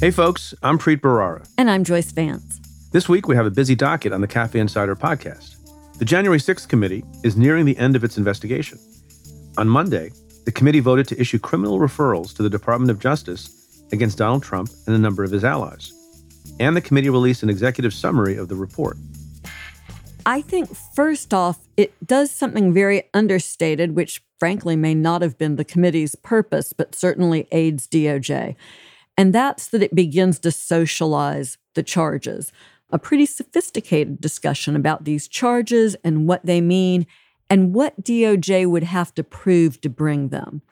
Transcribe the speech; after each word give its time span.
Hey, 0.00 0.10
folks, 0.10 0.54
I'm 0.62 0.78
Preet 0.78 1.02
Bharara. 1.02 1.46
And 1.58 1.70
I'm 1.70 1.84
Joyce 1.84 2.10
Vance. 2.10 2.58
This 2.90 3.06
week, 3.06 3.28
we 3.28 3.36
have 3.36 3.44
a 3.44 3.50
busy 3.50 3.74
docket 3.74 4.14
on 4.14 4.22
the 4.22 4.26
Cafe 4.26 4.58
Insider 4.58 4.96
podcast. 4.96 5.56
The 5.98 6.06
January 6.06 6.38
6th 6.38 6.66
committee 6.68 7.04
is 7.22 7.36
nearing 7.36 7.66
the 7.66 7.76
end 7.76 7.96
of 7.96 8.02
its 8.02 8.16
investigation. 8.16 8.78
On 9.58 9.68
Monday, 9.68 10.10
the 10.46 10.52
committee 10.52 10.80
voted 10.80 11.06
to 11.08 11.20
issue 11.20 11.38
criminal 11.38 11.78
referrals 11.78 12.34
to 12.36 12.42
the 12.42 12.48
Department 12.48 12.90
of 12.90 12.98
Justice 12.98 13.84
against 13.92 14.16
Donald 14.16 14.42
Trump 14.42 14.70
and 14.86 14.96
a 14.96 14.98
number 14.98 15.22
of 15.22 15.30
his 15.30 15.44
allies. 15.44 15.92
And 16.58 16.74
the 16.74 16.80
committee 16.80 17.10
released 17.10 17.42
an 17.42 17.50
executive 17.50 17.92
summary 17.92 18.38
of 18.38 18.48
the 18.48 18.56
report. 18.56 18.96
I 20.24 20.40
think, 20.40 20.74
first 20.94 21.34
off, 21.34 21.58
it 21.76 21.92
does 22.06 22.30
something 22.30 22.72
very 22.72 23.02
understated, 23.12 23.94
which 23.94 24.22
frankly 24.38 24.76
may 24.76 24.94
not 24.94 25.20
have 25.20 25.36
been 25.36 25.56
the 25.56 25.64
committee's 25.64 26.14
purpose, 26.14 26.72
but 26.72 26.94
certainly 26.94 27.46
aids 27.52 27.86
DOJ. 27.86 28.56
And 29.20 29.34
that's 29.34 29.68
that 29.68 29.82
it 29.82 29.94
begins 29.94 30.38
to 30.38 30.50
socialize 30.50 31.58
the 31.74 31.82
charges. 31.82 32.52
A 32.88 32.98
pretty 32.98 33.26
sophisticated 33.26 34.18
discussion 34.18 34.74
about 34.74 35.04
these 35.04 35.28
charges 35.28 35.94
and 36.02 36.26
what 36.26 36.46
they 36.46 36.62
mean 36.62 37.06
and 37.50 37.74
what 37.74 38.02
DOJ 38.02 38.66
would 38.66 38.84
have 38.84 39.12
to 39.16 39.22
prove 39.22 39.78
to 39.82 39.90
bring 39.90 40.30
them. 40.30 40.62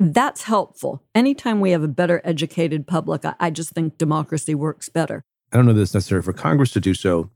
That's 0.00 0.44
helpful. 0.44 1.02
Anytime 1.14 1.60
we 1.60 1.72
have 1.72 1.82
a 1.82 1.88
better 1.88 2.22
educated 2.24 2.86
public, 2.86 3.22
I, 3.22 3.34
I 3.38 3.50
just 3.50 3.72
think 3.72 3.98
democracy 3.98 4.54
works 4.54 4.88
better. 4.88 5.22
I 5.52 5.58
don't 5.58 5.66
know 5.66 5.74
that 5.74 5.82
it's 5.82 5.92
necessary 5.92 6.22
for 6.22 6.32
Congress 6.32 6.70
to 6.70 6.80
do 6.80 6.94
so. 6.94 7.28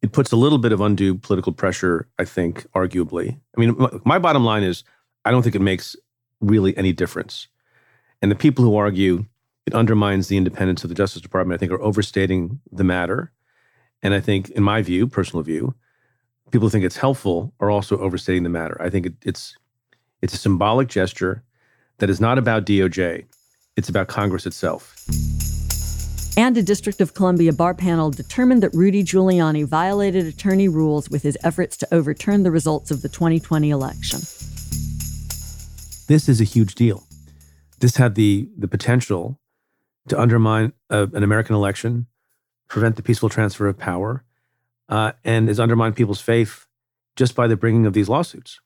It 0.00 0.12
puts 0.12 0.30
a 0.30 0.36
little 0.36 0.58
bit 0.58 0.70
of 0.70 0.80
undue 0.80 1.16
political 1.16 1.52
pressure, 1.52 2.06
I 2.20 2.24
think, 2.24 2.68
arguably. 2.70 3.40
I 3.56 3.60
mean, 3.60 3.76
my 4.04 4.20
bottom 4.20 4.44
line 4.44 4.62
is 4.62 4.84
I 5.24 5.32
don't 5.32 5.42
think 5.42 5.56
it 5.56 5.60
makes 5.60 5.96
really 6.40 6.76
any 6.76 6.92
difference. 6.92 7.48
And 8.22 8.30
the 8.30 8.36
people 8.36 8.64
who 8.64 8.76
argue 8.76 9.26
it 9.66 9.74
undermines 9.74 10.28
the 10.28 10.36
independence 10.36 10.84
of 10.84 10.88
the 10.88 10.94
Justice 10.94 11.22
Department, 11.22 11.56
I 11.56 11.60
think, 11.60 11.72
are 11.72 11.82
overstating 11.82 12.60
the 12.72 12.84
matter. 12.84 13.32
And 14.02 14.14
I 14.14 14.20
think, 14.20 14.50
in 14.50 14.62
my 14.62 14.82
view, 14.82 15.06
personal 15.06 15.42
view, 15.42 15.74
people 16.50 16.66
who 16.66 16.70
think 16.70 16.84
it's 16.84 16.96
helpful 16.96 17.52
are 17.60 17.70
also 17.70 17.98
overstating 17.98 18.42
the 18.42 18.48
matter. 18.48 18.80
I 18.80 18.90
think 18.90 19.06
it, 19.06 19.14
it's 19.22 19.56
it's 20.22 20.34
a 20.34 20.38
symbolic 20.38 20.88
gesture 20.88 21.42
that 21.98 22.10
is 22.10 22.20
not 22.20 22.38
about 22.38 22.66
DOJ. 22.66 23.24
It's 23.76 23.88
about 23.88 24.08
Congress 24.08 24.46
itself. 24.46 24.94
And 26.36 26.56
a 26.56 26.62
District 26.62 27.00
of 27.00 27.14
Columbia 27.14 27.52
bar 27.52 27.74
panel 27.74 28.10
determined 28.10 28.62
that 28.62 28.74
Rudy 28.74 29.02
Giuliani 29.02 29.64
violated 29.64 30.26
attorney 30.26 30.68
rules 30.68 31.10
with 31.10 31.22
his 31.22 31.36
efforts 31.42 31.76
to 31.78 31.94
overturn 31.94 32.42
the 32.42 32.50
results 32.50 32.90
of 32.90 33.02
the 33.02 33.08
2020 33.08 33.70
election. 33.70 34.20
This 36.08 36.28
is 36.28 36.40
a 36.40 36.44
huge 36.44 36.74
deal. 36.74 37.04
This 37.80 37.96
had 37.96 38.14
the 38.14 38.48
the 38.56 38.68
potential 38.68 39.38
to 40.08 40.18
undermine 40.18 40.72
an 40.88 41.22
American 41.22 41.54
election, 41.54 42.06
prevent 42.68 42.96
the 42.96 43.02
peaceful 43.02 43.28
transfer 43.28 43.66
of 43.66 43.78
power, 43.78 44.24
uh, 44.88 45.12
and 45.24 45.48
has 45.48 45.60
undermined 45.60 45.96
people's 45.96 46.20
faith 46.20 46.66
just 47.16 47.34
by 47.34 47.46
the 47.46 47.56
bringing 47.56 47.86
of 47.86 47.92
these 47.92 48.08
lawsuits. 48.08 48.60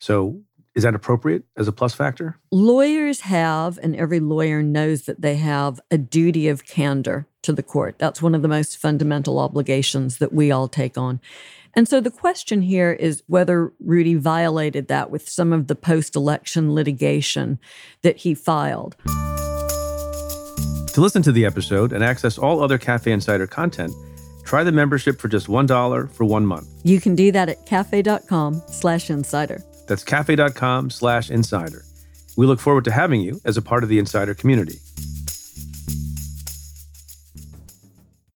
So, 0.00 0.42
is 0.74 0.84
that 0.84 0.94
appropriate 0.94 1.44
as 1.56 1.68
a 1.68 1.72
plus 1.72 1.92
factor? 1.92 2.38
Lawyers 2.50 3.20
have, 3.20 3.78
and 3.82 3.94
every 3.94 4.20
lawyer 4.20 4.62
knows 4.62 5.02
that 5.02 5.20
they 5.20 5.36
have 5.36 5.80
a 5.90 5.98
duty 5.98 6.48
of 6.48 6.66
candor 6.66 7.26
to 7.42 7.52
the 7.52 7.62
court. 7.62 7.96
That's 7.98 8.22
one 8.22 8.34
of 8.34 8.40
the 8.40 8.48
most 8.48 8.78
fundamental 8.78 9.38
obligations 9.38 10.16
that 10.18 10.32
we 10.32 10.50
all 10.50 10.68
take 10.68 10.96
on. 10.96 11.20
And 11.74 11.88
so 11.88 12.00
the 12.00 12.10
question 12.10 12.62
here 12.62 12.92
is 12.92 13.22
whether 13.26 13.72
Rudy 13.80 14.14
violated 14.14 14.88
that 14.88 15.10
with 15.10 15.28
some 15.28 15.52
of 15.52 15.66
the 15.66 15.74
post 15.74 16.16
election 16.16 16.74
litigation 16.74 17.58
that 18.02 18.18
he 18.18 18.34
filed. 18.34 18.96
To 20.92 21.00
listen 21.00 21.22
to 21.22 21.32
the 21.32 21.46
episode 21.46 21.94
and 21.94 22.04
access 22.04 22.36
all 22.36 22.62
other 22.62 22.76
Cafe 22.76 23.10
Insider 23.10 23.46
content, 23.46 23.94
try 24.44 24.62
the 24.62 24.72
membership 24.72 25.18
for 25.18 25.28
just 25.28 25.46
$1 25.46 26.10
for 26.12 26.24
one 26.24 26.44
month. 26.44 26.68
You 26.84 27.00
can 27.00 27.14
do 27.14 27.32
that 27.32 27.48
at 27.48 27.64
cafe.com 27.64 28.62
slash 28.66 29.08
insider. 29.08 29.64
That's 29.88 30.04
cafe.com 30.04 30.90
slash 30.90 31.30
insider. 31.30 31.84
We 32.36 32.44
look 32.46 32.60
forward 32.60 32.84
to 32.84 32.92
having 32.92 33.22
you 33.22 33.40
as 33.46 33.56
a 33.56 33.62
part 33.62 33.82
of 33.82 33.88
the 33.88 33.98
insider 33.98 34.34
community. 34.34 34.80